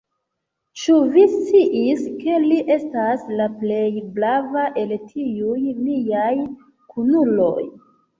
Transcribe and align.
Ĉu 0.83 0.93
vi 1.15 1.25
sciis, 1.33 1.99
ke 2.21 2.37
li 2.45 2.57
estas 2.75 3.25
la 3.41 3.47
plej 3.59 3.91
brava 4.15 4.63
el 4.85 4.95
tiuj 5.11 5.59
miaj 5.83 6.33
kunuloj? 6.95 7.63